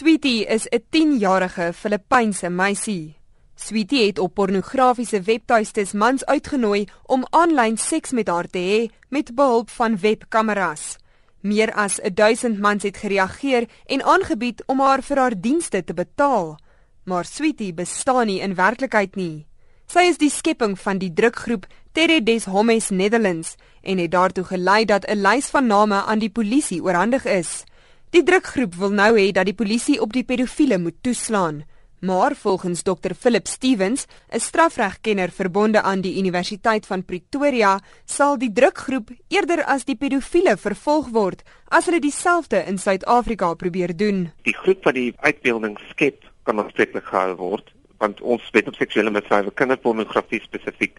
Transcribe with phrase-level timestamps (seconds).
[0.00, 3.16] Sweetie is 'n 10-jarige Filippynse meisie.
[3.54, 9.34] Sweetie het op pornografiese webtuistes mans uitgenooi om aanlyn seks met haar te hê met
[9.34, 10.96] behulp van webkameras.
[11.40, 16.58] Meer as 1000 mans het gereageer en aangebied om haar vir haar dienste te betaal.
[17.04, 19.46] Maar Sweetie bestaan nie in werklikheid nie.
[19.86, 24.84] Sy is die skepping van die drukgroep Terre des Hommes Netherlands en het daartoe gelei
[24.84, 27.64] dat 'n lys van name aan die polisie oorhandig is.
[28.10, 31.60] Die drukgroep wil nou hê dat die polisie op die pedofiele moet toeslaan.
[32.02, 38.52] Maar volgens Dr Philip Stevens, 'n strafregkenner verbonde aan die Universiteit van Pretoria, sal die
[38.52, 44.32] drukgroep eerder as die pedofiele vervolg word as hulle dieselfde in Suid-Afrika probeer doen.
[44.42, 49.10] Die groep wat die uitbeelding skep, kan aanspreeklik gehou word, want ons wet op seksuele
[49.10, 50.98] misdrywe kinderpornografie spesifiek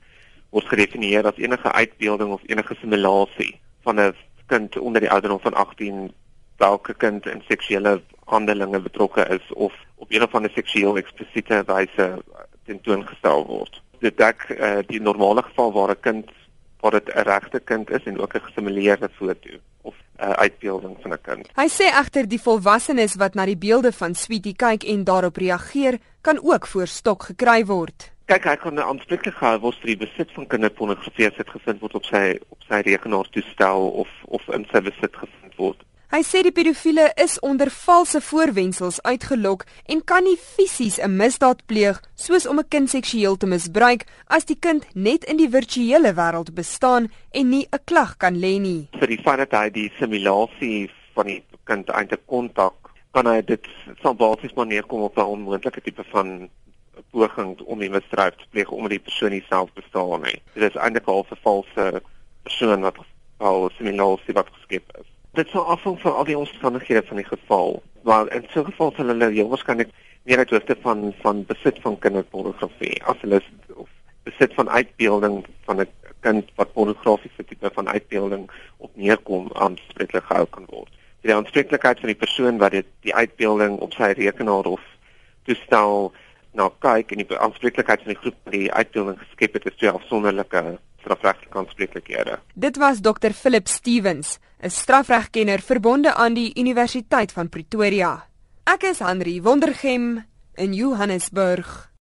[0.49, 4.13] word gedefinieer as enige uitbeelding of enige simulasie van 'n
[4.47, 6.11] kind onder die ouderdom van 18
[6.61, 8.01] welke kind in seksuele
[8.31, 12.07] handelinge betrokke is of op een of ander seksueel eksplisiete wyse
[12.69, 13.81] tentoongestel word.
[14.02, 16.30] Dit dek uh, die normale geval waar 'n kind
[16.81, 19.49] waar dit 'n regte kind is en ook 'n gesimuleerde foto
[19.81, 21.49] of 'n uh, uitbeelding van 'n kind.
[21.55, 25.99] Hy sê egter die volwassenes wat na die beelde van Sweetie kyk en daarop reageer,
[26.21, 28.11] kan ook voor stok gekry word.
[28.25, 31.95] Kyk, hy kan aanspreeklik gehou word vir die besit van kinderpornografie as dit gevind word
[31.95, 35.80] op sy op sy rekenaartoestel of of in sy besit gevind word.
[36.12, 39.62] Hy sê die pedofiele is onder valse voorwendsels uitgelok
[39.94, 44.44] en kan nie fisies 'n misdaad pleeg soos om 'n kind seksueel te misbruik as
[44.45, 48.89] die kind net in die virtuele wêreld bestaan en nie 'n klag kan lê nie.
[49.00, 52.76] Vir die feit dat hy die simulasie van die kind eintlik kontak,
[53.14, 53.66] kan hy dit
[54.02, 56.50] sal basies maar neerkom op 'n onmoontlike tipe van
[57.12, 60.42] poging om die misdrijf te pleeg omdat die persoon nie self bestaan nie.
[60.54, 62.02] Dit is eintlik al 'n valse
[62.44, 62.98] persoon wat
[63.38, 65.08] al simulasie wat geskep is.
[65.33, 67.81] Dit sal afhang van al die omstandighede van die geval.
[68.03, 69.89] Maar in so 'n geval sal hulle heel waarskynlik
[70.23, 73.41] meer uit hoofde van van besit van kinderpornografie as hulle
[73.75, 73.89] of
[74.23, 75.87] besit van uitbeelding van 'n
[76.19, 80.91] kind wat pornografiese tipe van uitbeelding op neerkom aanspreeklik gehou kan word.
[81.21, 84.81] Die aanspreeklikheid van die persoon wat dit die uitbeelding op sy rekenaar of
[85.43, 86.14] toestel
[86.54, 90.64] na kyk en die aanspreeklikheid van die groep die uitbeelding geskep het is twee afsonderlike
[91.02, 92.39] strafregtelike aanspreeklikhede.
[92.54, 98.28] Dit was Dr Philip Stevens, 'n strafregkenner verbonde aan die Universiteit van Pretoria.
[98.64, 100.26] Ek is Henry Wondergem
[100.56, 101.90] in Johannesburg.